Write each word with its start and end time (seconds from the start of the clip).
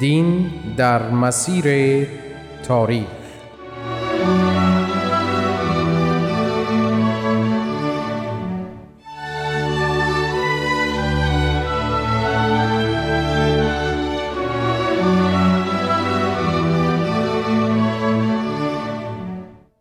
دین 0.00 0.50
در 0.76 1.10
مسیر 1.10 2.06
تاریخ. 2.62 3.06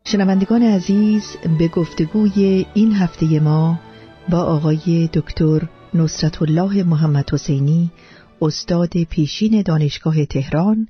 شنوندگان 0.08 0.64
عزیز 0.64 1.24
به 1.60 1.68
گفتگوی 1.68 2.66
این 2.74 2.94
هفته 2.94 3.40
ما 3.40 3.80
با 4.30 4.44
آقای 4.44 5.10
دکتر 5.14 5.62
نصرت 5.94 6.42
الله 6.42 6.84
محمد 6.84 7.34
حسینی 7.34 7.92
استاد 8.42 9.04
پیشین 9.04 9.62
دانشگاه 9.62 10.26
تهران 10.26 10.88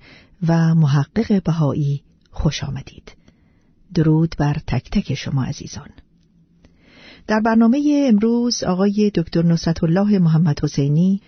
و 0.48 0.76
محقق 0.76 1.44
بهایی 1.44 2.02
خوش 2.32 2.64
آمدید. 2.64 3.12
درود 3.94 4.36
بر 4.40 4.58
تک 4.68 4.90
تک 4.92 5.14
شما 5.14 5.44
عزیزان. 5.44 5.90
در 7.28 7.40
برنامه 7.40 8.06
امروز 8.10 8.64
آقای 8.64 9.12
دکتر 9.16 9.42
نصرت 9.46 9.84
الله 9.84 10.20
محمد 10.20 10.60
حسینی 10.64 11.22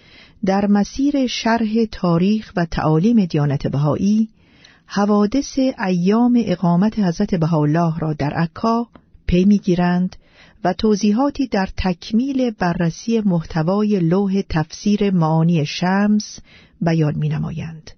در 0.46 0.68
مسیر 0.68 1.28
شرح 1.28 1.86
تاریخ 1.92 2.54
و 2.56 2.66
تعالیم 2.66 3.26
دیانت 3.26 3.68
بهایی 3.68 4.30
حوادث 4.86 5.60
ایام 5.88 6.44
اقامت 6.46 7.00
حضرت 7.00 7.36
بهاءالله 7.36 8.00
را 8.00 8.14
در 8.14 8.34
عکا 8.34 8.88
پی 9.28 9.46
می‌گیرند 9.46 10.16
و 10.64 10.74
توضیحاتی 10.74 11.48
در 11.48 11.70
تکمیل 11.78 12.52
بررسی 12.52 13.20
محتوای 13.20 14.00
لوح 14.00 14.42
تفسیر 14.50 15.12
معانی 15.12 15.66
شمس 15.66 16.40
بیان 16.82 17.16
می 17.16 17.30
نمایند. 17.30 17.92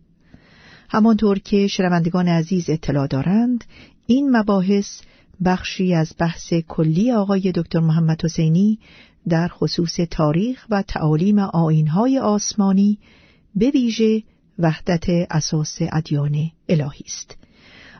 همانطور 0.89 1.39
که 1.39 1.67
شنوندگان 1.67 2.27
عزیز 2.27 2.69
اطلاع 2.69 3.07
دارند 3.07 3.63
این 4.05 4.37
مباحث 4.37 5.01
بخشی 5.45 5.93
از 5.93 6.13
بحث 6.19 6.53
کلی 6.53 7.11
آقای 7.11 7.51
دکتر 7.51 7.79
محمد 7.79 8.25
حسینی 8.25 8.79
در 9.29 9.47
خصوص 9.47 9.95
تاریخ 10.11 10.65
و 10.69 10.81
تعالیم 10.81 11.39
آینهای 11.39 12.19
آسمانی 12.19 12.99
به 13.55 13.69
ویژه 13.69 14.23
وحدت 14.59 15.05
اساس 15.29 15.77
ادیان 15.91 16.51
الهی 16.69 17.05
است. 17.05 17.37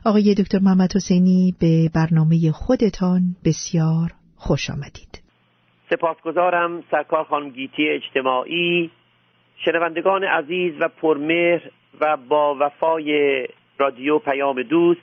آقای 0.05 0.33
دکتر 0.33 0.59
محمد 0.59 0.95
حسینی 0.95 1.55
به 1.59 1.89
برنامه 1.93 2.51
خودتان 2.51 3.35
بسیار 3.43 4.13
خوش 4.39 4.69
آمدید. 4.69 5.23
سپاسگزارم 5.89 6.83
سرکار 6.91 7.23
خانم 7.23 7.49
گیتی 7.49 7.89
اجتماعی 7.89 8.91
شنوندگان 9.65 10.23
عزیز 10.23 10.73
و 10.79 10.87
پرمهر 10.87 11.61
و 12.01 12.17
با 12.17 12.57
وفای 12.59 13.47
رادیو 13.77 14.19
پیام 14.19 14.63
دوست 14.63 15.01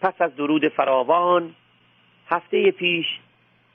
پس 0.00 0.14
از 0.20 0.36
درود 0.36 0.68
فراوان 0.68 1.54
هفته 2.28 2.70
پیش 2.70 3.06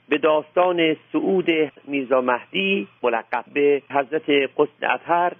به 0.08 0.18
داستان 0.18 0.96
سعود 1.12 1.46
میرزا 1.84 2.20
مهدی 2.20 2.88
ملقب 3.02 3.44
به 3.52 3.82
حضرت 3.90 4.30
قسن 4.30 4.90
اطهر 4.94 5.32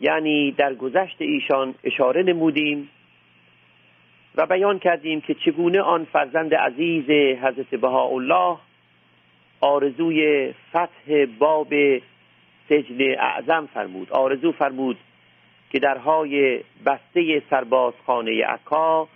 یعنی 0.00 0.52
در 0.52 0.74
گذشت 0.74 1.16
ایشان 1.18 1.74
اشاره 1.84 2.22
نمودیم. 2.22 2.88
و 4.36 4.46
بیان 4.46 4.78
کردیم 4.78 5.20
که 5.20 5.34
چگونه 5.34 5.80
آن 5.80 6.04
فرزند 6.04 6.54
عزیز 6.54 7.10
حضرت 7.42 7.74
بهاءالله 7.74 8.58
آرزوی 9.60 10.52
فتح 10.70 11.26
باب 11.38 11.74
سجن 12.68 13.00
اعظم 13.18 13.68
فرمود. 13.74 14.12
آرزو 14.12 14.52
فرمود 14.52 14.98
که 15.70 15.78
درهای 15.78 16.60
بسته 16.86 17.42
سربازخانه 17.50 18.44
عکا 18.46 19.08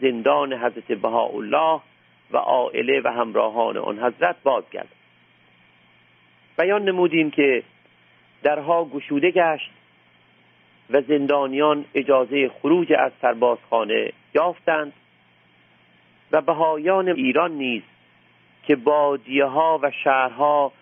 زندان 0.00 0.52
حضرت 0.52 0.92
بهاءالله 0.92 1.80
و 2.30 2.36
عائله 2.36 3.00
و 3.04 3.08
همراهان 3.08 3.76
آن 3.76 3.98
حضرت 3.98 4.36
باز 4.42 4.64
گرد 4.70 4.88
بیان 6.58 6.84
نمودیم 6.84 7.30
که 7.30 7.62
درها 8.42 8.84
گشوده 8.84 9.30
گشت 9.30 9.70
و 10.90 11.00
زندانیان 11.00 11.84
اجازه 11.94 12.48
خروج 12.48 12.92
از 12.92 13.12
سربازخانه 13.22 14.12
یافتند 14.34 14.92
و 16.32 16.40
بهایان 16.40 17.08
ایران 17.08 17.52
نیز 17.52 17.82
که 18.66 18.76
بادیه 18.76 19.44
ها 19.44 19.80
و 19.82 19.90
شهرها 19.90 20.72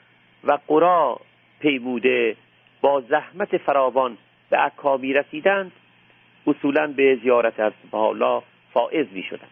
و 0.44 0.58
قرا 0.68 1.20
پیموده 1.60 2.36
با 2.80 3.00
زحمت 3.00 3.56
فراوان 3.56 4.18
به 4.50 4.56
عکا 4.56 4.96
می 4.96 5.12
رسیدند 5.12 5.72
اصولا 6.46 6.86
به 6.86 7.18
زیارت 7.22 7.60
از 7.60 7.72
حالا 7.92 8.42
فائز 8.72 9.06
می 9.12 9.22
شدند 9.22 9.50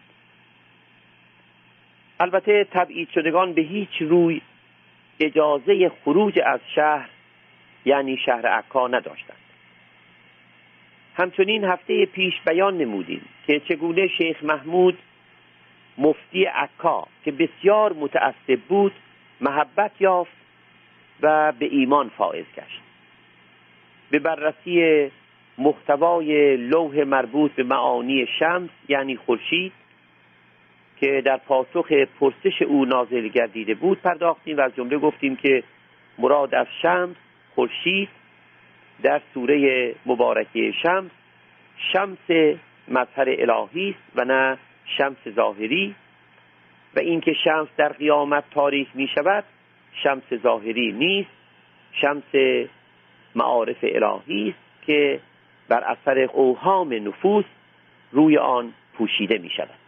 البته 2.19 2.67
تبعید 2.71 3.09
شدگان 3.09 3.53
به 3.53 3.61
هیچ 3.61 4.01
روی 4.01 4.41
اجازه 5.19 5.91
خروج 6.03 6.39
از 6.45 6.59
شهر 6.75 7.09
یعنی 7.85 8.17
شهر 8.17 8.47
عکا 8.47 8.87
نداشتند. 8.87 9.42
همچنین 11.15 11.63
هفته 11.63 12.05
پیش 12.05 12.33
بیان 12.47 12.77
نمودیم 12.77 13.21
که 13.47 13.59
چگونه 13.59 14.07
شیخ 14.07 14.43
محمود 14.43 14.97
مفتی 15.97 16.45
عکا 16.45 17.07
که 17.25 17.31
بسیار 17.31 17.93
متعصب 17.93 18.59
بود 18.69 18.91
محبت 19.41 19.91
یافت 19.99 20.31
و 21.21 21.51
به 21.59 21.65
ایمان 21.65 22.09
فائز 22.09 22.45
گشت. 22.57 22.81
به 24.11 24.19
بررسی 24.19 25.09
محتوای 25.57 26.57
لوح 26.57 27.03
مربوط 27.03 27.51
به 27.51 27.63
معانی 27.63 28.27
شمس 28.39 28.69
یعنی 28.89 29.15
خورشید 29.15 29.71
که 30.99 31.21
در 31.25 31.37
پاسخ 31.37 31.91
پرسش 32.19 32.61
او 32.61 32.85
نازل 32.85 33.27
گردیده 33.27 33.73
بود 33.73 34.01
پرداختیم 34.01 34.57
و 34.57 34.61
از 34.61 34.75
جمله 34.75 34.97
گفتیم 34.97 35.35
که 35.35 35.63
مراد 36.17 36.55
از 36.55 36.67
شمس 36.81 37.15
خورشید 37.55 38.09
در 39.03 39.21
سوره 39.33 39.95
مبارکه 40.05 40.73
شمس 40.83 41.11
شمس 41.93 42.55
مظهر 42.87 43.25
الهی 43.27 43.89
است 43.89 44.17
و 44.17 44.25
نه 44.25 44.57
شمس 44.97 45.35
ظاهری. 45.35 45.95
و 46.95 46.99
اینکه 46.99 47.33
شمس 47.43 47.67
در 47.77 47.89
قیامت 47.89 48.43
تاریک 48.51 48.87
می 48.93 49.07
شود 49.15 49.43
شمس 50.03 50.41
ظاهری 50.43 50.91
نیست 50.91 51.29
شمس 52.01 52.59
معارف 53.35 53.77
الهی 53.83 54.49
است 54.49 54.85
که 54.85 55.19
بر 55.69 55.83
اثر 55.83 56.19
اوهام 56.19 56.93
نفوس 57.07 57.45
روی 58.11 58.37
آن 58.37 58.73
پوشیده 58.93 59.37
می 59.37 59.49
شود 59.57 59.79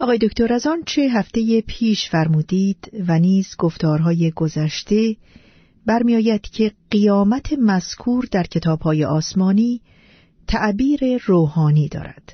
آقای 0.00 0.18
دکتر 0.18 0.52
از 0.52 0.66
آن 0.66 0.82
چه 0.86 1.02
هفته 1.02 1.40
پیش 1.68 2.10
فرمودید 2.10 2.90
و 3.08 3.18
نیز 3.18 3.56
گفتارهای 3.58 4.32
گذشته 4.36 5.16
برمیآید 5.86 6.42
که 6.42 6.72
قیامت 6.90 7.52
مذکور 7.58 8.24
در 8.32 8.42
کتابهای 8.42 9.04
آسمانی 9.04 9.80
تعبیر 10.48 11.00
روحانی 11.26 11.88
دارد. 11.88 12.32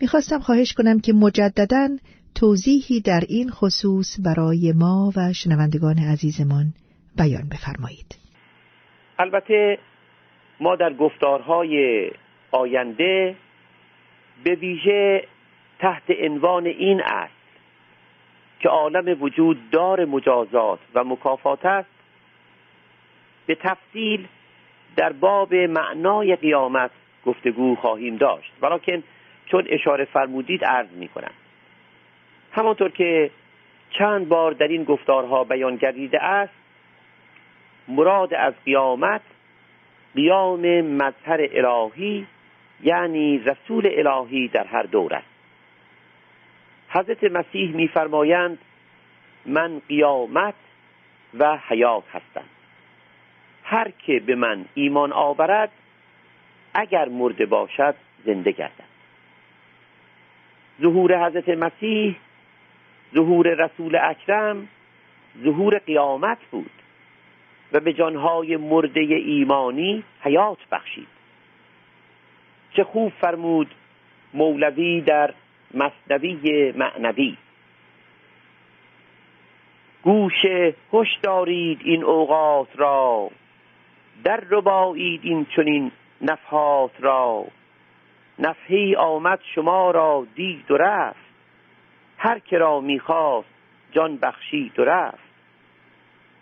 می‌خواستم 0.00 0.38
خواهش 0.38 0.72
کنم 0.72 1.00
که 1.00 1.12
مجددا 1.12 1.88
توضیحی 2.34 3.00
در 3.00 3.20
این 3.28 3.50
خصوص 3.50 4.20
برای 4.24 4.72
ما 4.76 5.12
و 5.16 5.32
شنوندگان 5.32 5.98
عزیزمان 5.98 6.64
بیان 7.18 7.48
بفرمایید. 7.48 8.16
البته 9.18 9.78
ما 10.60 10.76
در 10.76 10.92
گفتارهای 10.94 12.10
آینده 12.50 13.36
به 14.44 14.54
ویژه 14.54 15.24
تحت 15.78 16.02
عنوان 16.24 16.66
این 16.66 17.00
است 17.00 17.32
که 18.60 18.68
عالم 18.68 19.22
وجود 19.22 19.70
دار 19.70 20.04
مجازات 20.04 20.78
و 20.94 21.04
مکافات 21.04 21.66
است 21.66 21.95
به 23.46 23.54
تفصیل 23.54 24.26
در 24.96 25.12
باب 25.12 25.54
معنای 25.54 26.36
قیامت 26.36 26.90
گفتگو 27.26 27.74
خواهیم 27.74 28.16
داشت. 28.16 28.52
ولیکن 28.62 29.02
چون 29.46 29.64
اشاره 29.68 30.04
فرمودید 30.04 30.64
عرض 30.64 30.90
می 30.90 31.08
کنم 31.08 31.32
همانطور 32.52 32.90
که 32.90 33.30
چند 33.90 34.28
بار 34.28 34.52
در 34.52 34.68
این 34.68 34.84
گفتارها 34.84 35.44
بیان 35.44 35.76
گردیده 35.76 36.22
است 36.22 36.52
مراد 37.88 38.34
از 38.34 38.54
قیامت 38.64 39.20
قیام 40.14 40.80
مظهر 40.80 41.48
الهی 41.52 42.26
یعنی 42.82 43.38
رسول 43.38 43.88
الهی 43.92 44.48
در 44.48 44.64
هر 44.64 44.82
دور 44.82 45.14
است. 45.14 45.26
حضرت 46.88 47.24
مسیح 47.24 47.74
میفرمایند 47.74 48.58
من 49.46 49.78
قیامت 49.88 50.54
و 51.38 51.58
حیات 51.68 52.04
هستم. 52.12 52.44
هر 53.68 53.90
که 53.90 54.20
به 54.20 54.34
من 54.34 54.64
ایمان 54.74 55.12
آورد 55.12 55.70
اگر 56.74 57.08
مرده 57.08 57.46
باشد 57.46 57.94
زنده 58.24 58.52
گردد 58.52 58.96
ظهور 60.80 61.26
حضرت 61.26 61.48
مسیح 61.48 62.16
ظهور 63.14 63.46
رسول 63.48 63.96
اکرم 64.02 64.68
ظهور 65.44 65.78
قیامت 65.78 66.38
بود 66.50 66.70
و 67.72 67.80
به 67.80 67.92
جانهای 67.92 68.56
مرده 68.56 69.00
ایمانی 69.00 70.04
حیات 70.20 70.58
بخشید. 70.72 71.08
چه 72.72 72.84
خوب 72.84 73.12
فرمود 73.20 73.70
مولوی 74.34 75.00
در 75.00 75.34
مصنوی 75.74 76.72
معنوی. 76.72 77.36
گوش 80.02 80.44
هش 80.92 81.18
دارید 81.22 81.80
این 81.84 82.04
اوقات 82.04 82.68
را. 82.74 83.30
در 84.24 84.40
ربایید 84.50 85.20
این 85.24 85.46
چنین 85.56 85.92
نفحات 86.20 86.90
را. 87.00 87.44
نفحی 88.38 88.96
آمد 88.96 89.40
شما 89.54 89.90
را 89.90 90.26
دید 90.34 90.70
و 90.70 90.76
رفت. 90.76 91.26
هر 92.18 92.38
که 92.38 92.58
را 92.58 92.80
می‌خواست 92.80 93.48
جان 93.92 94.16
بخشید 94.16 94.78
و 94.78 94.84
رفت. 94.84 95.26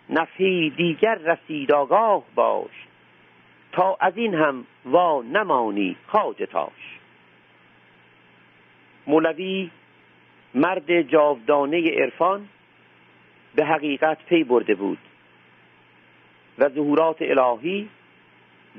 نفحی 0.09 0.69
دیگر 0.69 1.15
رسید 1.15 1.71
آگاه 1.71 2.23
باش. 2.35 2.71
تا 3.71 3.97
از 3.99 4.17
این 4.17 4.33
هم 4.33 4.65
وا 4.85 5.21
نمانی 5.21 5.95
خاجتاش 6.07 6.99
مولوی 9.07 9.69
مرد 10.53 11.01
جاودانه 11.01 11.91
عرفان 11.91 12.49
به 13.55 13.65
حقیقت 13.65 14.17
پی 14.25 14.43
برده 14.43 14.75
بود. 14.75 14.97
و 16.59 16.69
ظهورات 16.69 17.21
الهی 17.21 17.89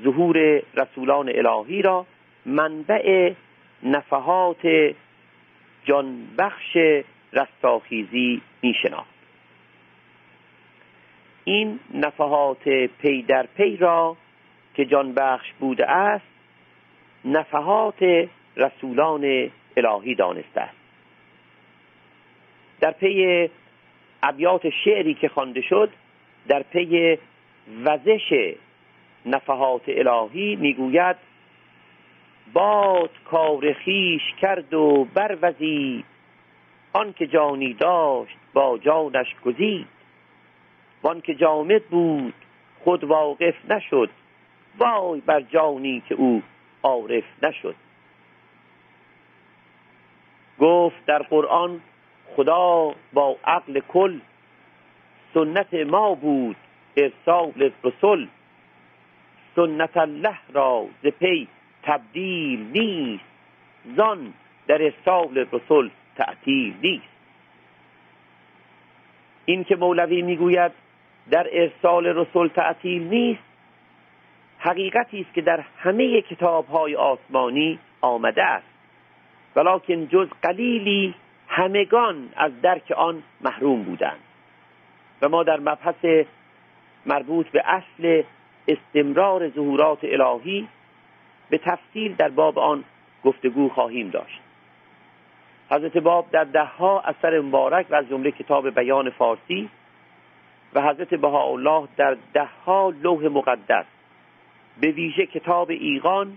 ظهور 0.03 0.61
رسولان 0.75 1.29
الهی 1.35 1.81
را 1.81 2.05
منبع 2.45 3.33
نفحات 3.83 4.93
جانبخش 5.85 6.77
رستاخیزی 7.33 8.41
می 8.61 8.73
این 11.43 11.79
نفحات 11.93 12.69
پی 13.01 13.21
در 13.21 13.45
پی 13.45 13.77
را 13.77 14.17
که 14.73 14.85
جانبخش 14.85 15.53
بوده 15.59 15.91
است 15.91 16.25
نفحات 17.25 18.27
رسولان 18.57 19.51
الهی 19.77 20.15
دانسته 20.15 20.61
است. 20.61 20.77
در 22.79 22.91
پی 22.91 23.49
ابیات 24.23 24.69
شعری 24.69 25.13
که 25.13 25.29
خوانده 25.29 25.61
شد 25.61 25.89
در 26.47 26.63
پی 26.63 27.17
وزش 27.83 28.53
نفحات 29.25 29.83
الهی 29.87 30.55
می‌گوید 30.55 31.15
باد 32.53 33.09
کار 33.25 33.73
خیش 33.73 34.21
کرد 34.41 34.73
و 34.73 35.07
بروزید 35.13 36.05
آن 36.93 37.13
که 37.13 37.27
جانی 37.27 37.73
داشت 37.73 38.37
با 38.53 38.77
جانش 38.77 39.35
گزید. 39.45 39.87
وان 41.03 41.21
که 41.21 41.35
جامد 41.35 41.83
بود 41.83 42.33
خود 42.83 43.03
واقف 43.03 43.71
نشد. 43.71 44.09
وای 44.77 45.21
بر 45.21 45.41
جانی 45.41 46.03
که 46.09 46.15
او 46.15 46.43
عارف 46.83 47.23
نشد. 47.43 47.75
گفت 50.59 51.05
در 51.05 51.19
قرآن 51.19 51.81
خدا 52.35 52.95
با 53.13 53.37
عقل 53.43 53.79
کل 53.79 54.19
سنت 55.33 55.73
ما 55.73 56.15
بود. 56.15 56.55
ارسال 56.97 57.71
رسول 57.83 58.27
سنت 59.55 59.97
الله 59.97 60.37
را 60.53 60.85
ز 61.03 61.07
پی 61.07 61.47
تبدیل 61.83 62.67
نیست. 62.73 63.23
زان 63.95 64.33
در 64.67 64.81
ارسال 64.81 65.37
رسول 65.51 65.89
تعطیل 66.15 66.73
نیست. 66.83 67.17
این 69.45 69.63
که 69.63 69.75
مولوی 69.75 70.21
می‌گوید 70.21 70.71
در 71.31 71.47
ارسال 71.51 72.05
رسول 72.05 72.47
تعطیل 72.47 73.03
نیست 73.03 73.43
حقیقتی 74.59 75.21
است 75.21 75.33
که 75.33 75.41
در 75.41 75.63
همه 75.77 76.21
کتابهای 76.21 76.95
آسمانی 76.95 77.79
آمده 78.01 78.43
است. 78.43 78.67
ولیکن 79.55 80.07
جز 80.07 80.27
قلیلی 80.41 81.13
همگان 81.47 82.29
از 82.35 82.61
درک 82.61 82.91
آن 82.91 83.23
محروم 83.41 83.83
بودند. 83.83 84.19
و 85.21 85.29
ما 85.29 85.43
در 85.43 85.59
مبحث 85.59 86.25
مربوط 87.07 87.49
به 87.49 87.63
اصل 87.65 88.23
استمرار 88.67 89.49
ظهورات 89.49 89.99
الهی 90.03 90.67
به 91.49 91.57
تفصیل 91.57 92.15
در 92.15 92.29
باب 92.29 92.59
آن 92.59 92.83
گفتگو 93.23 93.69
خواهیم 93.69 94.09
داشت. 94.09 94.41
حضرت 95.71 95.97
باب 95.97 96.31
در 96.31 96.43
دهها 96.43 97.01
اثر 97.01 97.39
مبارک 97.39 97.85
و 97.89 97.95
از 97.95 98.09
جمله 98.09 98.31
کتاب 98.31 98.69
بیان 98.69 99.09
فارسی 99.09 99.69
و 100.73 100.81
حضرت 100.81 101.13
بهاءالله 101.13 101.87
در 101.97 102.17
دهها 102.33 102.93
لوح 103.03 103.23
مقدس 103.27 103.85
به 104.81 104.91
ویژه 104.91 105.25
کتاب 105.25 105.69
ایقان 105.69 106.33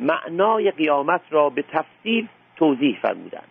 معنای 0.00 0.70
قیامت 0.70 1.20
را 1.30 1.50
به 1.50 1.62
تفصیل 1.62 2.28
توضیح 2.56 2.98
فرمودند. 3.02 3.48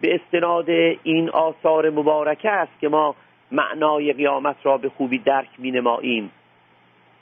به 0.00 0.14
استناد 0.14 0.70
این 1.02 1.30
آثار 1.30 1.90
مبارکه 1.90 2.50
است 2.50 2.80
که 2.80 2.88
ما 2.88 3.14
معنای 3.54 4.12
قیامت 4.12 4.56
را 4.62 4.78
به 4.78 4.88
خوبی 4.88 5.18
درک 5.18 5.48
می 5.58 5.70
نماییم 5.70 6.30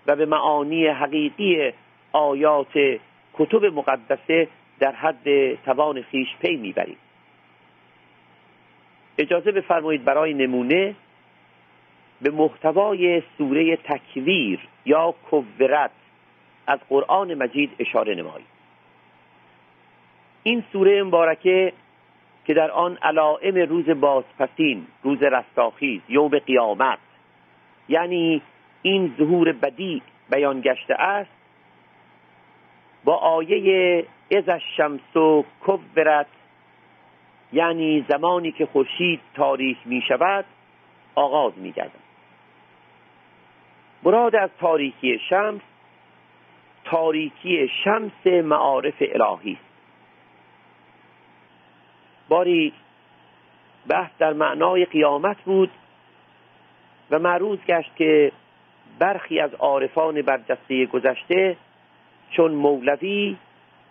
و 0.07 0.17
به 0.17 0.27
معانی 0.27 0.87
حقیقی 0.87 1.73
آیات 2.13 2.99
کتب 3.35 3.65
مقدسه 3.65 4.49
در 4.81 4.93
حد 4.93 5.55
توان 5.55 6.03
خیش 6.03 6.29
پی 6.41 6.57
می‌بریم. 6.57 6.97
اجازه 9.19 9.53
بفرمایید 9.53 10.05
برای 10.05 10.35
نمونه 10.35 10.95
به 12.23 12.31
محتوای 12.31 13.23
سوره 13.39 13.77
تکویر 13.77 14.61
یا 14.87 15.15
کورت 15.31 15.91
از 16.67 16.79
قرآن 16.89 17.35
مجید 17.35 17.71
اشاره 17.79 18.15
نمایید 18.15 18.47
این 20.43 20.65
سوره 20.73 21.03
مبارکه 21.03 21.73
که 22.45 22.55
در 22.55 22.71
آن 22.71 22.99
علائم 23.03 23.55
روز 23.55 23.91
بازپسین 23.91 24.87
روز 25.03 25.23
رستاخیز 25.23 26.01
یوم 26.09 26.39
قیامت 26.39 26.99
یعنی 27.89 28.43
این 28.83 29.15
ظهور 29.19 29.53
بدی 29.53 30.03
بیان 30.31 30.61
گشته 30.61 30.95
است 30.95 31.31
با 33.05 33.17
آیه 33.17 34.05
از 34.37 34.49
الشمس 34.49 35.17
و 35.17 35.45
کورت 35.61 36.27
یعنی 37.53 38.05
زمانی 38.09 38.53
که 38.53 38.67
خورشید 38.67 39.21
تاریک 39.35 39.77
می 39.85 40.03
شود 40.09 40.45
آغاز 41.15 41.53
می 41.59 41.73
گردد. 41.73 42.03
مراد 44.03 44.37
از 44.37 44.51
تاریکی 44.61 45.19
شمس 45.29 45.61
تاریکی 46.85 47.71
شمس 47.85 48.27
معارف 48.27 48.95
الهی. 49.01 49.53
است 49.53 49.72
باری 52.33 52.73
بحث 53.89 54.11
در 54.19 54.33
معنای 54.33 54.85
قیامت 54.85 55.37
بود 55.45 55.71
و 57.11 57.19
معروض 57.19 57.59
گشت 57.59 57.97
که 57.97 58.33
برخی 58.99 59.41
از 59.41 59.55
عارفان 59.55 60.23
برجسته 60.23 60.87
گذشته 60.87 61.57
چون 62.31 62.53
مولوی 62.53 63.37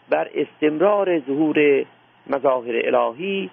بر 0.09 0.29
استمرار 0.35 1.19
ظهور 1.19 1.85
مظاهر 2.27 2.95
الهی 2.95 3.49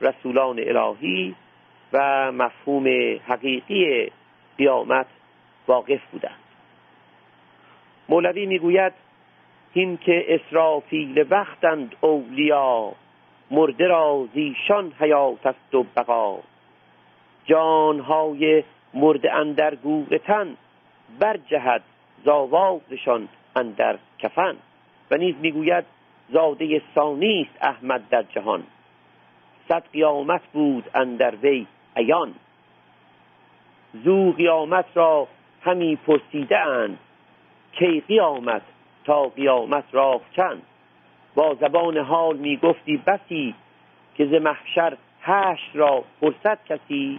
رسولان 0.00 0.58
الهی 0.58 1.34
و 1.92 2.32
مفهوم 2.32 2.86
حقیقی 3.28 4.10
قیامت 4.58 5.06
واقف 5.68 6.00
بودند. 6.12 6.40
مولوی 8.08 8.46
می‌گوید 8.46 8.92
این 9.72 9.96
که 9.96 10.24
اسرافیل 10.28 11.26
وقتند 11.30 11.96
اولیا 12.00 12.92
مرده 13.50 13.86
را 13.86 14.28
زیشان 14.34 14.92
حیات 14.98 15.46
است 15.46 15.74
و 15.74 15.82
بقا. 15.96 16.38
جانهای 17.44 18.64
مرده 18.94 19.32
اندر 19.32 19.74
گور 19.74 20.18
تن 20.18 20.56
برجهد 21.18 21.82
زاوازشان 22.24 23.28
اندر 23.56 23.98
کفن. 24.18 24.56
و 25.10 25.16
نیز 25.16 25.34
می‌گوید 25.40 25.84
زاده 26.32 26.82
ثانی 26.94 27.48
است 27.50 27.64
احمد 27.64 28.08
در 28.08 28.22
جهان. 28.22 28.62
صد 29.68 29.82
قیامت 29.92 30.42
بود 30.52 30.90
اندر 30.94 31.34
وی 31.42 31.66
عیان. 31.96 32.34
زو 34.04 34.32
قیامت 34.32 34.86
را 34.94 35.28
همی 35.62 35.96
پرسیده 35.96 36.58
اند 36.58 36.98
کی 37.72 38.00
قیامت 38.00 38.62
تا 39.04 39.22
قیامت 39.22 39.84
راه 39.92 40.20
چند؟ 40.36 40.62
با 41.34 41.54
زبان 41.54 41.96
حال 41.96 42.36
می 42.36 42.56
گفتی 42.56 42.96
بسی 42.96 43.54
که 44.14 44.26
ز 44.26 44.32
محشر 44.32 44.96
هشت 45.22 45.70
را 45.74 46.04
فرصت 46.20 46.66
کسی. 46.66 47.18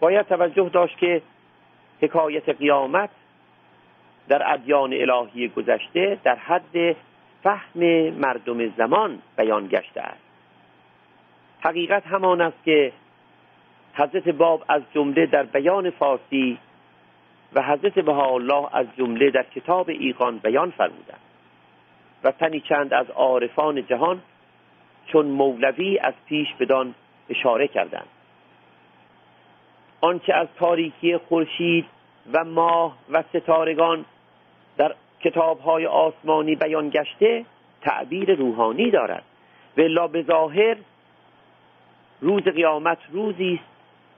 باید 0.00 0.26
توجه 0.26 0.68
داشت 0.68 0.98
که 0.98 1.22
حکایت 2.02 2.48
قیامت 2.48 3.10
در 4.28 4.52
ادیان 4.52 4.92
الهی 4.92 5.48
گذشته 5.48 6.18
در 6.24 6.34
حد 6.34 6.96
فهم 7.42 8.10
مردم 8.10 8.68
زمان 8.68 9.18
بیان 9.36 9.66
گشته 9.66 10.00
است. 10.00 10.22
حقیقت 11.60 12.06
همان 12.06 12.40
است 12.40 12.64
که 12.64 12.92
حضرت 13.94 14.28
باب 14.28 14.64
از 14.68 14.82
جمله 14.94 15.26
در 15.26 15.42
بیان 15.42 15.90
فارسی 15.90 16.58
و 17.52 17.62
حضرت 17.62 17.98
بهاءالله 17.98 18.76
از 18.76 18.86
جمله 18.98 19.30
در 19.30 19.42
کتاب 19.42 19.88
ایقان 19.88 20.38
بیان 20.38 20.70
فرمودند. 20.70 21.29
و 22.24 22.30
تنی 22.30 22.60
چند 22.60 22.94
از 22.94 23.10
عارفان 23.10 23.86
جهان 23.86 24.22
چون 25.06 25.26
مولوی 25.26 25.98
از 25.98 26.14
پیش 26.26 26.48
بدان 26.60 26.94
اشاره 27.28 27.68
کردند. 27.68 28.08
آنچه 30.00 30.34
از 30.34 30.48
تاریکی 30.58 31.16
خورشید 31.16 31.86
و 32.32 32.44
ماه 32.44 32.96
و 33.10 33.22
ستارگان 33.22 34.04
در 34.76 34.94
کتابهای 35.20 35.86
آسمانی 35.86 36.56
بیان 36.56 36.90
گشته 36.90 37.44
تعبیر 37.82 38.34
روحانی 38.34 38.90
دارد. 38.90 39.22
و 39.76 40.08
به 40.08 40.22
ظاهر 40.22 40.76
روز 42.20 42.42
قیامت 42.42 42.98
روزی 43.10 43.54
است 43.54 43.70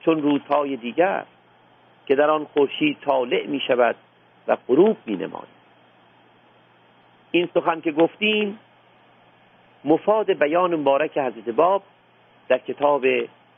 چون 0.05 0.21
روزهای 0.21 0.75
دیگر 0.75 1.23
که 2.05 2.15
در 2.15 2.29
آن 2.29 2.45
خورشید 2.45 2.97
طالع 3.05 3.47
می 3.47 3.59
شود 3.67 3.95
و 4.47 4.57
غروب 4.67 4.97
می 5.05 5.15
نماید 5.15 5.62
این 7.35 7.49
سخن 7.53 7.81
که 7.81 7.91
گفتیم 7.91 8.59
مفاد 9.85 10.33
بیان 10.33 10.75
مبارک 10.75 11.17
حضرت 11.17 11.49
باب 11.49 11.83
در 12.47 12.57
کتاب 12.57 13.05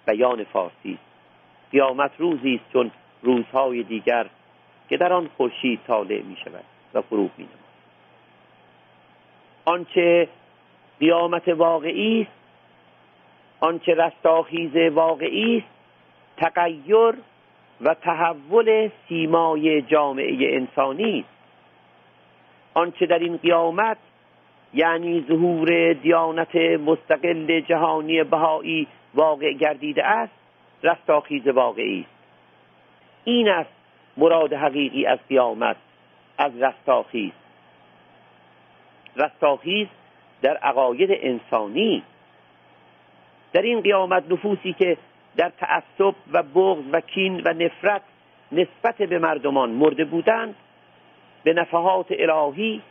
بیان 0.05 0.43
فارسی. 0.43 0.97
قیامت 1.71 2.11
روزی 2.17 2.55
است 2.55 2.73
چون 2.73 2.91
روزهای 3.21 3.83
دیگر 3.83 4.25
که 4.89 4.97
در 4.97 5.13
آن 5.13 5.29
خورشید 5.37 5.79
طالع 5.87 6.21
می 6.21 6.37
شود 6.43 6.63
و 6.93 7.01
غروب 7.01 7.31
می 7.37 7.43
نماید. 7.43 7.59
آنچه 9.65 10.27
قیامت 10.99 11.47
واقعی 11.47 12.21
است 12.21 12.31
آنچه 13.59 13.93
رستاخیز 13.93 14.75
واقعی 14.75 15.57
است 15.57 15.67
تغییر 16.37 17.13
و 17.81 17.93
تحول 17.93 18.89
سیمای 19.07 19.81
جامعه 19.81 20.55
انسانی 20.55 21.19
است. 21.19 21.35
آنچه 22.75 23.05
در 23.05 23.19
این 23.19 23.37
قیامت 23.37 23.97
یعنی 24.73 25.25
ظهور 25.27 25.93
دیانت 25.93 26.55
مستقل 26.55 27.59
جهانی 27.59 28.23
بهایی 28.23 28.87
واقع 29.13 29.53
گردیده 29.53 30.05
است 30.05 30.33
رستاخیز 30.83 31.47
واقعی 31.47 31.99
است. 31.99 32.09
این 33.23 33.49
است 33.49 33.69
مراد 34.17 34.53
حقیقی 34.53 35.05
از 35.05 35.19
قیامت 35.29 35.75
از 36.37 36.61
رستاخیز. 36.61 37.31
رستاخیز 39.15 39.87
در 40.41 40.57
عقاید 40.57 41.09
انسانی. 41.11 42.03
در 43.53 43.61
این 43.61 43.81
قیامت 43.81 44.23
نفوسی 44.31 44.73
که 44.73 44.97
در 45.37 45.49
تعصب 45.49 46.15
و 46.31 46.43
بغض 46.43 46.83
و 46.91 46.99
کین 46.99 47.41
و 47.45 47.53
نفرت 47.53 48.01
نسبت 48.51 48.97
به 48.97 49.19
مردمان 49.19 49.69
مرده 49.69 50.05
بودند 50.05 50.55
به 51.45 51.53
نفحات 51.53 52.07
الهی 52.09 52.81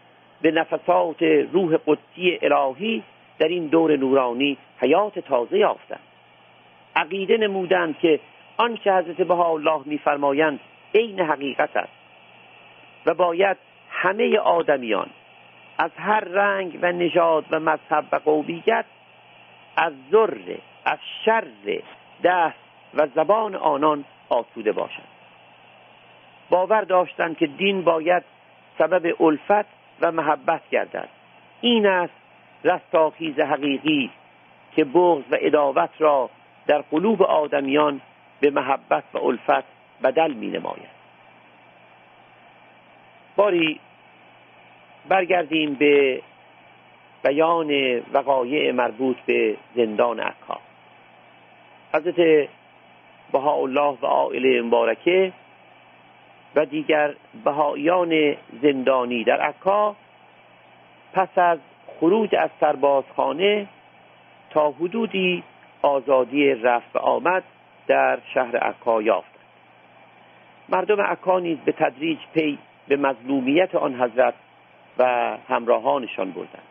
به 0.43 0.51
نفسات 0.51 1.23
روح 1.53 1.77
قدسی 1.87 2.39
الهی 2.43 3.03
در 3.39 3.49
این 3.49 3.67
دور 3.67 3.97
نورانی 3.97 4.59
حیات 4.81 5.19
تازه 5.19 5.59
یافتند. 5.59 6.01
عقیده 6.97 7.37
نمودند 7.37 7.99
که 7.99 8.21
آنچه 8.57 8.93
حضرت 8.93 9.31
الله 9.31 9.81
میفرمایند 9.85 10.61
عین 10.95 11.21
حقیقت 11.21 11.77
است 11.77 11.93
و 13.07 13.15
باید 13.15 13.57
همه 13.91 14.39
آدمیان 14.39 15.11
از 15.79 15.91
هر 15.97 16.21
رنگ 16.21 16.79
و 16.83 16.93
نژاد 16.93 17.45
و 17.51 17.61
مذهب 17.61 18.05
و 18.13 18.17
قومیت 18.17 18.85
از 19.77 19.93
ذره 20.11 20.59
از 20.85 20.99
شر 21.25 21.45
دست 22.25 22.57
و 22.95 23.07
زبان 23.15 23.55
آنان 23.55 24.05
آسوده 24.29 24.73
باشند. 24.73 25.09
باور 26.51 26.81
داشتند 26.81 27.37
که 27.37 27.47
دین 27.47 27.83
باید 27.83 28.23
سبب 28.79 29.23
الفت 29.23 29.67
و 30.01 30.13
محبت 30.13 30.61
گردد. 30.71 31.09
این 31.61 31.87
است 31.87 32.13
رستاخیز 32.65 33.41
حقیقی 33.41 34.11
که 34.77 34.85
بغض 34.85 35.23
و 35.31 35.37
اداوت 35.41 35.91
را 35.99 36.31
در 36.67 36.79
قلوب 36.91 37.23
آدمیان 37.23 38.01
به 38.41 38.51
محبت 38.51 39.05
و 39.15 39.19
الفت 39.19 39.65
بدل 40.03 40.33
می 40.33 40.47
نماید 40.47 40.95
باری 43.37 43.81
برگردیم 45.09 45.75
به 45.75 46.23
بیان 47.25 47.99
وقایع 48.13 48.73
مربوط 48.73 49.17
به 49.27 49.57
زندان 49.77 50.21
عکا 50.21 50.61
حضرت 51.95 52.49
بهاءالله 53.33 53.99
و 54.03 54.07
عائله 54.07 54.63
مبارکه 54.63 55.33
و 56.57 56.65
دیگر 56.65 57.15
بهاییان 57.45 58.37
زندانی. 58.63 59.25
در 59.25 59.41
عکا 59.41 59.97
پس 61.13 61.39
از 61.39 61.59
خروج 62.01 62.35
از 62.35 62.51
سربازخانه 62.61 63.67
تا 64.51 64.71
حدودی 64.71 65.43
آزادی 65.83 66.55
رفت 66.55 66.97
آمد 66.97 67.45
در 67.87 68.19
شهر 68.35 68.57
عکا 68.57 69.03
یافتند 69.03 69.35
مردم 70.69 71.01
عکا 71.01 71.39
نیز 71.39 71.59
به 71.59 71.73
تدریج 71.73 72.19
پی 72.35 72.59
به 72.89 72.97
مظلومیت 72.97 73.75
آن 73.75 74.03
حضرت 74.03 74.35
و 74.99 75.37
همراهانشان 75.49 76.31
بردند. 76.31 76.63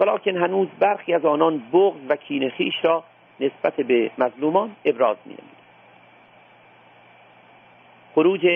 ولیکن 0.00 0.36
هنوز 0.36 0.68
برخی 0.78 1.14
از 1.14 1.24
آنان 1.24 1.62
بغض 1.72 2.00
و 2.08 2.16
کین 2.16 2.50
خیش 2.50 2.74
را 2.82 3.04
نسبت 3.40 3.76
به 3.76 4.10
مظلومان 4.18 4.70
ابراز 4.84 5.16
می 5.26 5.36
خروج 8.14 8.46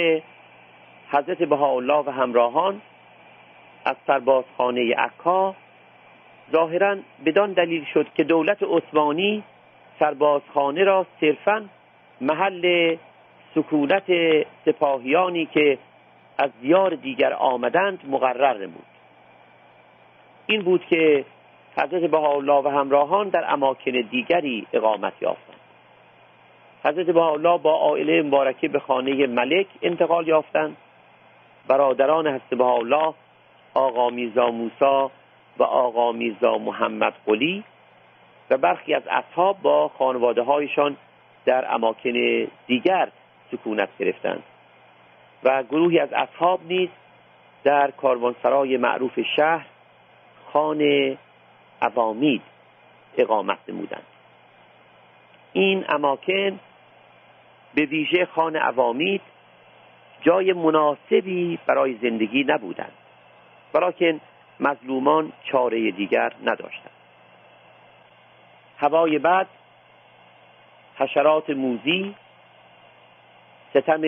حضرت 1.10 1.42
بهاءالله 1.42 2.04
و 2.06 2.10
همراهان 2.10 2.80
از 3.84 3.96
سربازخانه 4.06 4.94
عکا 4.94 5.54
ظاهرا 6.52 6.96
بدان 7.26 7.52
دلیل 7.52 7.84
شد 7.94 8.06
که 8.14 8.24
دولت 8.24 8.62
عثمانی 8.62 9.42
سربازخانه 9.98 10.84
را 10.84 11.06
صرفا 11.20 11.68
محل 12.20 12.96
سکونت 13.54 14.04
سپاهیانی 14.64 15.46
که 15.46 15.78
از 16.38 16.50
دیار 16.62 16.94
دیگر 16.94 17.32
آمدند 17.32 18.00
مقرر 18.08 18.58
نمود. 18.58 18.84
این 20.46 20.62
بود 20.62 20.86
که 20.86 21.24
حضرت 21.78 22.10
بهاءالله 22.10 22.62
و 22.64 22.68
همراهان 22.68 23.28
در 23.28 23.52
اماکن 23.52 23.92
دیگری 24.10 24.66
اقامت 24.72 25.12
یافتند. 25.20 25.53
حضرت 26.84 27.06
بهاءالله 27.06 27.58
با 27.58 27.72
عائله 27.72 28.22
مبارکه 28.22 28.68
به 28.68 28.78
خانه 28.78 29.26
ملک 29.26 29.66
انتقال 29.82 30.28
یافتند 30.28 30.76
برادران 31.68 32.26
حضرت 32.26 32.50
بهاءالله 32.50 33.14
آقا 33.74 34.10
میرزا 34.10 34.50
موسا 34.50 35.10
و 35.58 35.62
آقا 35.62 36.12
میرزا 36.12 36.58
محمد 36.58 37.14
قلی 37.26 37.64
و 38.50 38.56
برخی 38.56 38.94
از 38.94 39.02
اصحاب 39.10 39.62
با 39.62 39.88
خانواده 39.88 40.42
هایشان 40.42 40.96
در 41.44 41.74
اماکن 41.74 42.46
دیگر 42.66 43.08
سکونت 43.52 43.88
گرفتند. 43.98 44.42
و 45.44 45.62
گروهی 45.62 45.98
از 45.98 46.12
اصحاب 46.12 46.60
نیز 46.68 46.88
در 47.64 47.90
کاروانسرای 47.90 48.76
معروف 48.76 49.20
شهر 49.36 49.66
خانه 50.52 51.18
عوامید 51.82 52.42
اقامت 53.16 53.58
نمودند. 53.68 54.06
این 55.52 55.84
اماکن 55.88 56.60
به 57.74 57.82
ویژه 57.84 58.26
خانه 58.26 58.58
عوامید 58.58 59.20
جای 60.22 60.52
مناسبی 60.52 61.58
برای 61.66 61.94
زندگی 61.94 62.44
نبودند 62.44 62.92
ولیکن 63.74 64.20
مظلومان 64.60 65.32
چاره 65.44 65.90
دیگر 65.90 66.32
نداشتند. 66.44 66.90
هوای 68.78 69.18
بعد 69.18 69.46
حشرات 70.96 71.50
موزی 71.50 72.14
ستم 73.70 74.00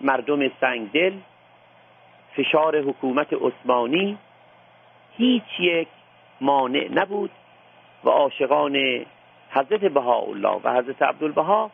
مردم 0.00 0.48
سنگدل 0.60 1.12
فشار 2.36 2.80
حکومت 2.80 3.32
عثمانی 3.32 4.18
هیچ 5.16 5.60
یک 5.60 5.88
مانع 6.40 6.88
نبود 6.94 7.30
و 8.04 8.08
عاشقان 8.08 9.06
حضرت 9.50 9.80
بهاءالله 9.80 10.60
و 10.64 10.74
حضرت 10.74 11.02
عبدالبها 11.02 11.70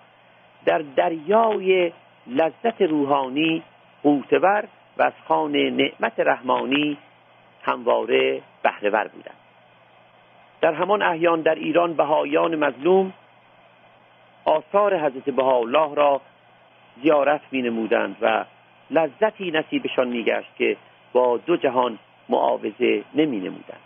در 0.65 0.79
دریای 0.97 1.93
لذت 2.27 2.83
روحانی 2.83 3.63
قوتور 4.03 4.65
و 4.97 5.03
از 5.03 5.13
خان 5.29 5.57
نعمت 5.57 6.21
رحمانی 6.21 6.97
همواره 7.63 8.43
بهرهور 8.63 9.09
بودند. 9.09 9.37
در 10.61 10.73
همان 10.73 11.03
احیان 11.03 11.41
در 11.41 11.55
ایران 11.55 11.95
بهایان 11.95 12.57
مظلوم 12.57 13.13
آثار 14.45 14.99
حضرت 14.99 15.31
بهاءالله 15.31 15.95
را 15.95 16.21
زیارت 17.03 17.41
می 17.51 17.63
نمودند 17.63 18.17
و 18.21 18.45
لذتی 18.91 19.51
نصیبشان 19.51 20.09
میگشت 20.09 20.57
که 20.57 20.77
با 21.13 21.37
دو 21.37 21.57
جهان 21.57 21.99
معاوضه 22.29 23.05
نمی 23.15 23.37
نمودند 23.37 23.81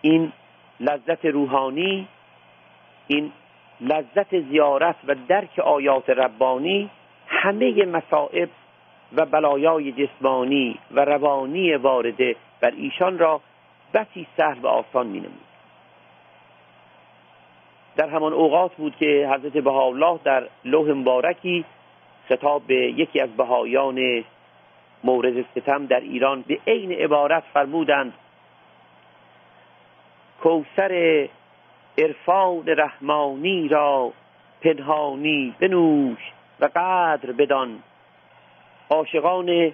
این 0.00 0.32
لذت 0.80 1.24
روحانی 1.24 2.08
این 3.06 3.32
لذت 3.82 4.40
زیارت 4.40 4.96
و 5.06 5.14
درک 5.28 5.58
آیات 5.58 6.10
ربانی 6.10 6.90
همه 7.26 7.84
مصائب 7.84 8.48
و 9.16 9.26
بلایای 9.26 9.92
جسمانی 9.92 10.78
و 10.90 11.04
روانی 11.04 11.74
وارده 11.74 12.36
بر 12.60 12.72
ایشان 12.76 13.18
را 13.18 13.40
بسی 13.94 14.26
سهل 14.36 14.58
و 14.58 14.66
آسان 14.66 15.06
می 15.06 15.20
نمود. 15.20 15.52
در 17.96 18.08
همان 18.08 18.32
اوقات 18.32 18.74
بود 18.74 18.96
که 18.96 19.30
حضرت 19.34 19.52
بهاءالله 19.52 20.18
در 20.24 20.48
لوح 20.64 20.90
مبارکی 20.90 21.64
خطاب 22.28 22.62
به 22.66 22.74
یکی 22.74 23.20
از 23.20 23.36
بهایان 23.36 24.24
مورد 25.04 25.44
ستم 25.50 25.86
در 25.86 26.00
ایران 26.00 26.42
به 26.42 26.58
عین 26.66 26.92
عبارت 26.92 27.42
فرمودند 27.54 28.12
کوسر 30.42 31.28
عرفان 31.98 32.68
رحمانی 32.68 33.68
را 33.68 34.12
پنهانی 34.60 35.54
بنوش 35.60 36.32
و 36.60 36.68
قدر 36.76 37.32
بدان. 37.32 37.82
عاشقان 38.90 39.72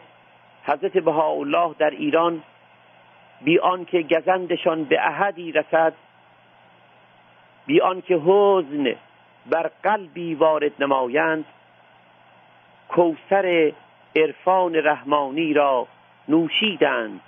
حضرت 0.64 0.98
بهاءالله 0.98 1.74
در 1.78 1.90
ایران 1.90 2.42
بی 3.40 3.58
آنکه 3.58 4.02
گزندشان 4.02 4.84
به 4.84 5.06
احدی 5.06 5.52
رسد 5.52 5.92
بی 7.66 7.80
آنکه 7.80 8.14
حزن 8.14 8.94
بر 9.46 9.70
قلبی 9.82 10.34
وارد 10.34 10.72
نمایند 10.82 11.44
کوسر 12.88 13.72
عرفان 14.16 14.74
رحمانی 14.74 15.54
را 15.54 15.86
نوشیدند 16.28 17.20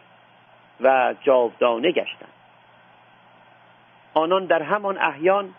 و 0.81 1.15
جاودانه 1.23 1.93
گشتند. 1.93 2.40
آنان 4.14 4.45
در 4.45 4.62
همان 4.62 4.99
احیان 4.99 5.55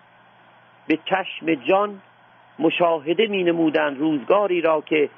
به 0.87 0.99
چشم 1.05 1.53
جان 1.53 2.01
مشاهده 2.59 3.27
می 3.27 3.43
نمودند 3.43 3.99
روزگاری 3.99 4.61
را 4.61 4.81
که 4.81 5.09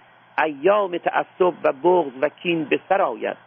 ایام 0.44 0.98
تعصب 0.98 1.54
و 1.64 1.74
بغض 1.74 2.12
و 2.22 2.30
کین 2.30 2.64
به 2.64 2.80
سر 2.90 3.02
آید. 3.02 3.38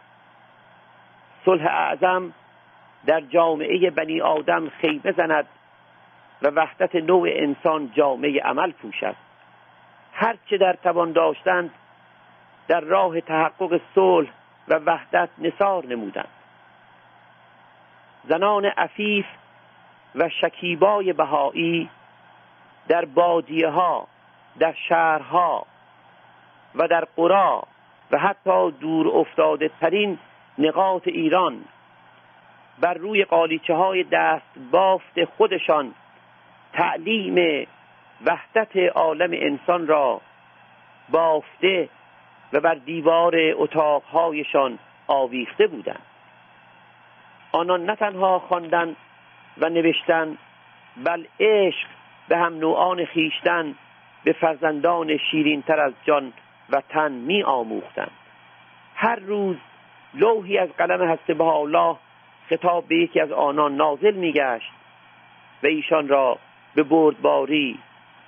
صلح 1.45 1.65
اعظم 1.65 2.33
در 3.05 3.21
جامعه 3.21 3.89
بنی 3.89 4.21
آدم 4.21 4.69
خیمه 4.69 5.11
زند 5.11 5.47
و 6.41 6.47
وحدت 6.47 6.95
نوع 6.95 7.29
انسان 7.31 7.91
جامعه 7.95 8.41
عمل 8.41 8.71
پوشد. 8.71 9.15
هرچه 10.13 10.57
در 10.57 10.73
توان 10.73 11.11
داشتند 11.11 11.71
در 12.67 12.79
راه 12.79 13.21
تحقق 13.21 13.81
صلح 13.95 14.29
و 14.67 14.75
وحدت 14.85 15.29
نصار 15.37 15.85
نمودند. 15.85 16.27
زنان 18.29 18.65
عفیف 18.65 19.25
و 20.15 20.29
شکیبای 20.29 21.13
بهایی 21.13 21.89
در 22.87 23.05
بادیه 23.05 23.69
ها 23.69 24.07
در 24.59 24.73
شهرها 24.89 25.65
و 26.75 26.87
در 26.87 27.05
قرا 27.15 27.63
و 28.11 28.17
حتی 28.17 28.71
دور 28.71 29.07
افتاده 29.07 29.71
ترین 29.81 30.19
نقاط 30.57 31.07
ایران 31.07 31.65
بر 32.79 32.93
روی 32.93 33.23
قالیچه 33.23 33.73
های 33.73 34.03
دست 34.03 34.59
بافت 34.71 35.25
خودشان 35.25 35.93
تعلیم 36.73 37.67
وحدت 38.25 38.77
عالم 38.95 39.29
انسان 39.33 39.87
را 39.87 40.21
بافته 41.09 41.89
و 42.53 42.59
بر 42.59 42.73
دیوار 42.73 43.33
اتاقهایشان 43.55 44.79
آویخته 45.07 45.67
بودند. 45.67 46.01
آنان 47.51 47.85
نه 47.85 47.95
تنها 47.95 48.39
خواندن 48.39 48.95
و 49.61 49.69
نوشتن 49.69 50.37
بل 51.05 51.25
عشق 51.39 51.87
به 52.27 52.37
هم 52.37 52.59
نوعان 52.59 53.05
خیشتن 53.05 53.75
به 54.23 54.33
فرزندان 54.33 55.17
شیرین 55.17 55.61
تر 55.61 55.79
از 55.79 55.93
جان 56.03 56.33
و 56.69 56.81
تن 56.89 57.11
می 57.11 57.43
آموختند 57.43 58.11
هر 58.95 59.15
روز 59.15 59.57
لوحی 60.13 60.57
از 60.57 60.69
قلم 60.69 61.09
هسته 61.09 61.33
به 61.33 61.43
الله 61.43 61.97
خطاب 62.49 62.87
به 62.87 62.95
یکی 62.95 63.19
از 63.19 63.31
آنان 63.31 63.75
نازل 63.75 64.13
میگشت 64.13 64.71
و 65.63 65.67
ایشان 65.67 66.07
را 66.07 66.37
به 66.75 66.83
بردباری 66.83 67.79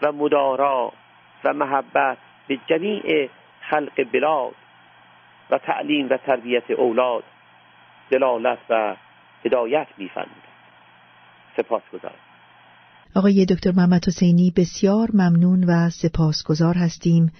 و 0.02 0.12
مدارا 0.12 0.94
و 1.44 1.54
محبت 1.54 2.18
به 2.48 2.60
جمیع 2.68 3.30
خلق 3.62 4.12
بلاد 4.12 4.56
و 5.50 5.58
تعلیم 5.58 6.08
و 6.10 6.18
تربیت 6.18 6.72
اولاد 6.72 7.24
دلالت 8.10 8.60
و 8.70 8.96
هدایت 9.46 9.88
میفرمودند 9.98 10.49
سپاس 11.60 11.82
گذارم 11.94 12.20
آقای 13.16 13.46
دکتر 13.46 13.72
محمد 13.72 14.08
حسینی 14.08 14.52
بسیار 14.56 15.10
ممنون 15.14 15.64
و 15.64 15.90
سپاسگزار 15.90 16.76
هستیم 16.76 17.32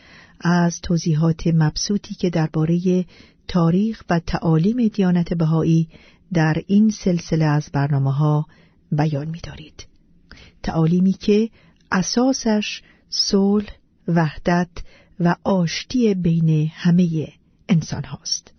از 0.42 0.82
توضیحات 0.82 1.48
مبسوطی 1.48 2.16
که 2.16 2.30
درباره 2.30 3.06
تاریخ 3.48 4.04
و 4.10 4.20
تعالیم 4.20 4.88
دیانت 4.88 5.34
بهایی 5.34 5.90
در 6.34 6.56
این 6.68 6.90
سلسله 6.90 7.46
از 7.46 7.70
برنامه 7.74 8.14
ها 8.14 8.46
بیان 8.92 9.28
می 9.28 9.40
دارید. 9.40 9.88
تعالیمی 10.64 11.14
که 11.14 11.50
اساسش 11.92 12.82
صلح، 13.10 13.70
وحدت 14.08 14.70
و 15.20 15.36
آشتی 15.44 16.14
بین 16.14 16.72
همه 16.74 17.28
انسان 17.70 18.04
هاست. 18.04 18.54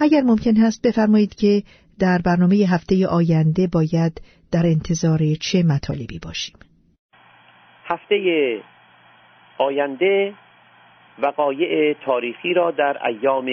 اگر 0.00 0.20
ممکن 0.20 0.56
هست 0.56 0.82
بفرمایید 0.82 1.34
که 1.34 1.62
در 1.98 2.18
برنامه 2.18 2.56
هفته 2.56 3.06
آینده 3.06 3.66
باید 3.66 4.20
در 4.54 4.66
انتظار 4.66 5.18
چه 5.40 5.62
مطالبی 5.62 6.18
باشیم؟ 6.18 6.56
هفته 7.84 8.60
آینده 9.58 10.34
وقایع 11.18 11.94
تاریخی 12.06 12.54
را 12.54 12.70
در 12.70 13.06
ایام 13.06 13.46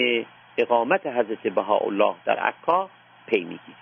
اقامت 0.58 1.06
حضرت 1.06 1.54
بهاءالله 1.54 2.14
در 2.26 2.38
عکا 2.38 2.90
پی 3.26 3.40
می‌گیریم. 3.40 3.76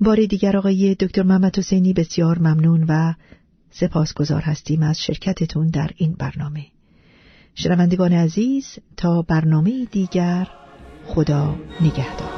بار 0.00 0.16
دیگر 0.16 0.56
آقای 0.56 0.94
دکتر 0.94 1.22
محمد 1.22 1.58
حسینی 1.58 1.92
بسیار 1.92 2.38
ممنون 2.38 2.84
و 2.88 3.12
سپاسگزار 3.70 4.40
هستیم 4.40 4.82
از 4.82 5.02
شرکتتون 5.02 5.66
در 5.66 5.90
این 5.96 6.14
برنامه. 6.18 6.64
شنوندگان 7.54 8.12
عزیز 8.12 8.78
تا 8.96 9.22
برنامه 9.22 9.84
دیگر 9.84 10.46
خدا 11.06 11.56
نگهدار. 11.80 12.37